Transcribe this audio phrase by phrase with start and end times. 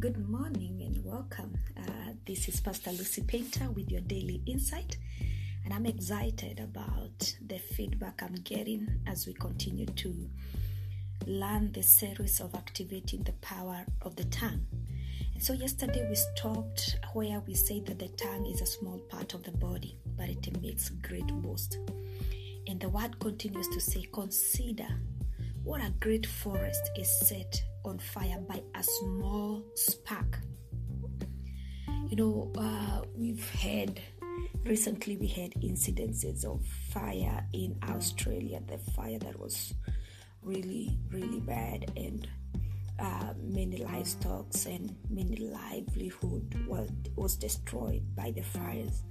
[0.00, 1.58] Good morning and welcome.
[1.76, 4.96] Uh, this is Pastor Lucy Painter with your daily insight,
[5.64, 10.30] and I'm excited about the feedback I'm getting as we continue to
[11.26, 14.64] learn the series of activating the power of the tongue.
[15.34, 19.34] And so, yesterday we stopped where we said that the tongue is a small part
[19.34, 21.76] of the body, but it makes great boast.
[22.68, 24.86] And the word continues to say, Consider
[25.64, 30.38] what a great forest is set on fire by a small spark.
[32.08, 34.00] You know, uh, we've had
[34.64, 39.74] recently we had incidences of fire in Australia, the fire that was
[40.42, 42.28] really, really bad, and
[42.98, 49.04] uh, many livestock and many livelihood was, was destroyed by the fires.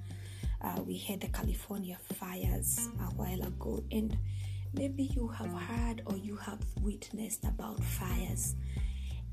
[0.61, 4.17] Uh, we had the California fires a while ago, and
[4.73, 6.35] maybe you have heard or you
[6.87, 8.55] witnessed about fires.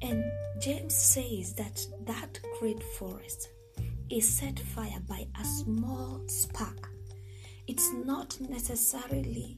[0.02, 0.24] And
[0.60, 3.48] James says that that great forest
[4.10, 6.90] is set fire by a small spark.
[7.68, 9.56] It's not necessarily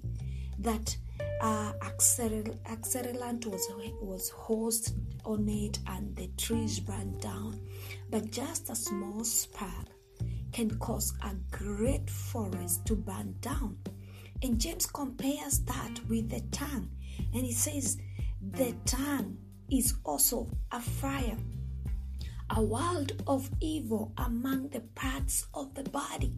[0.59, 0.97] that
[1.41, 3.69] uh, accelerant was
[4.03, 7.59] was hosed on it and the trees burned down,
[8.11, 9.87] but just a small spark
[10.53, 13.77] can cause a great forest to burn down.
[14.43, 16.91] And James compares that with the tongue,
[17.33, 17.99] and he says
[18.53, 19.39] the tongue
[19.71, 21.37] is also a fire,
[22.51, 26.35] a world of evil among the parts of the body.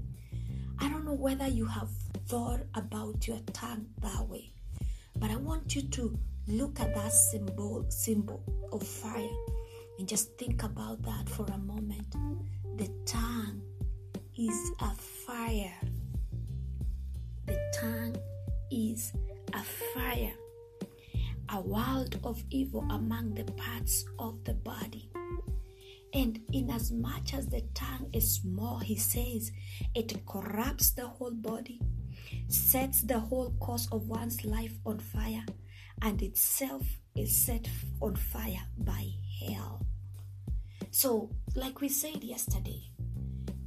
[0.79, 1.91] I don't know whether you have
[2.29, 4.53] thought about your tongue that way,
[5.17, 9.29] but I want you to look at that symbol symbol of fire
[9.99, 12.15] and just think about that for a moment.
[12.77, 13.61] The tongue
[14.37, 15.75] is a fire.
[17.72, 18.16] Tongue
[18.70, 19.12] is
[19.52, 19.62] a
[19.94, 20.33] fire,
[21.50, 25.11] a world of evil among the parts of the body.
[26.14, 29.52] And inasmuch as the tongue is small, he says,
[29.95, 31.80] it corrupts the whole body,
[32.48, 35.45] sets the whole course of one's life on fire,
[36.02, 37.68] and itself is set
[38.01, 39.08] on fire by
[39.46, 39.86] hell.
[40.90, 42.90] So, like we said yesterday,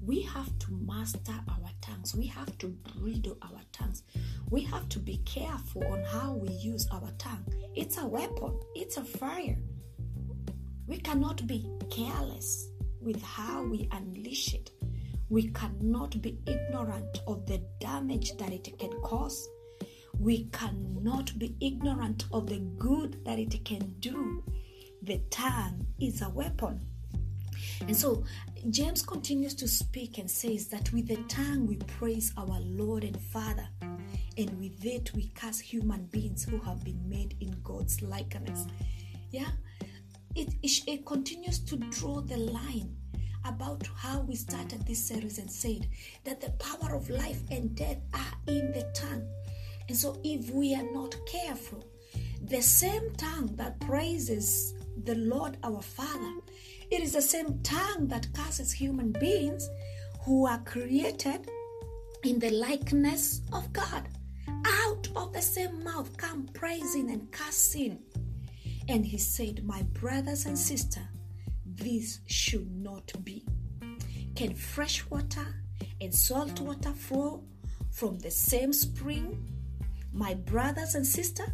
[0.01, 1.60] we have to master our
[1.91, 2.15] tongues.
[2.15, 4.03] We have to bridle our tongues.
[4.49, 7.45] We have to be careful on how we use our tongue.
[7.75, 9.57] It's a weapon, it's a fire.
[10.87, 12.69] We cannot be careless
[13.01, 14.71] with how we unleash it.
[15.29, 19.47] We cannot be ignorant of the damage that it can cause.
[20.19, 24.43] We cannot be ignorant of the good that it can do.
[25.01, 26.90] The tongue is a weapon.
[27.81, 28.23] And so
[28.69, 33.19] James continues to speak and says that with the tongue we praise our Lord and
[33.19, 33.67] Father,
[34.37, 38.65] and with it we curse human beings who have been made in God's likeness.
[39.31, 39.49] Yeah,
[40.35, 42.95] it, it, it continues to draw the line
[43.45, 45.87] about how we started this series and said
[46.23, 49.27] that the power of life and death are in the tongue.
[49.87, 51.83] And so, if we are not careful,
[52.43, 54.73] the same tongue that praises
[55.03, 56.33] the Lord our Father
[56.91, 59.69] it is the same tongue that curses human beings
[60.23, 61.49] who are created
[62.23, 64.07] in the likeness of God.
[64.65, 67.99] Out of the same mouth come praising and cursing.
[68.89, 71.03] And he said, My brothers and sisters,
[71.65, 73.45] this should not be.
[74.35, 75.47] Can fresh water
[76.01, 77.43] and salt water flow
[77.89, 79.49] from the same spring?
[80.11, 81.49] My brothers and sisters,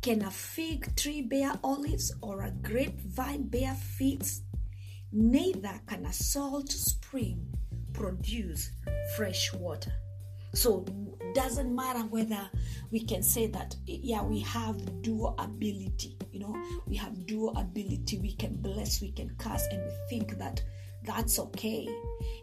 [0.00, 4.42] can a fig tree bear olives or a grapevine bear figs?
[5.14, 7.46] Neither can a salt spring
[7.92, 8.72] produce
[9.16, 9.92] fresh water.
[10.54, 10.84] So
[11.34, 12.50] doesn't matter whether
[12.90, 18.18] we can say that yeah we have dual ability, you know, we have dual ability,
[18.18, 20.62] we can bless, we can curse, and we think that
[21.04, 21.88] that's okay.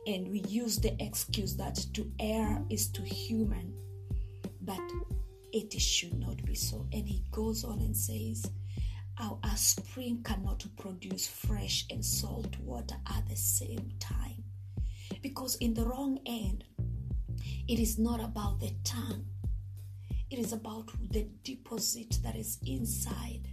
[0.07, 3.73] And we use the excuse that to err is to human,
[4.61, 4.81] but
[5.51, 6.85] it should not be so.
[6.93, 8.49] And he goes on and says,
[9.19, 14.43] our, spring cannot produce fresh and salt water at the same time.
[15.21, 16.63] Because in the wrong end,
[17.67, 19.25] it is not about the tongue,
[20.29, 23.49] it is about the deposit that is inside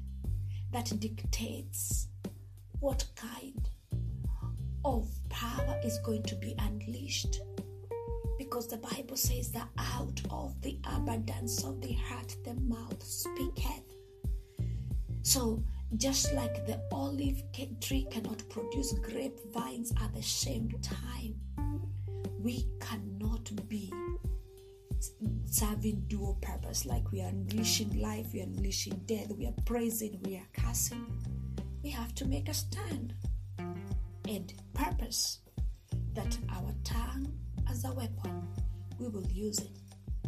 [0.72, 2.08] that dictates
[2.81, 3.69] what kind
[4.84, 7.40] of power is going to be unleashed.
[8.38, 13.88] Because the Bible says that out of the abundance of the heart the mouth speaketh.
[15.29, 15.63] So,
[15.99, 17.43] just like the olive
[17.83, 21.35] tree cannot produce grapevines at the same time,
[22.41, 23.93] we cannot be
[25.45, 26.87] serving dual purpose.
[26.87, 31.05] Like we are unleashing life, we are unleashing death, we are praising, we are cursing.
[31.83, 33.13] We have to make a stand.
[33.59, 35.41] and purpose
[36.15, 37.31] that our tongue
[37.69, 38.49] as a weapon,
[38.99, 39.77] we will use it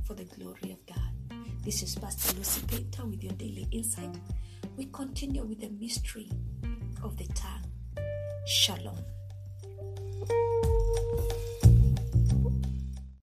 [0.05, 1.41] for the glory of God.
[1.65, 4.15] This is Pastor Lucy Painter with your daily insight
[4.81, 6.31] we continue with the mystery
[7.05, 7.71] of the tongue.
[8.47, 8.97] Shalom.